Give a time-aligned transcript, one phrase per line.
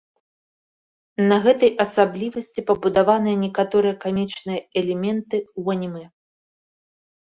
[1.29, 6.05] На гэтай асаблівасці пабудаваныя некаторыя камічныя элементы ў анімэ.